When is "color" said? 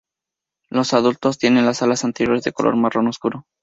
2.53-2.75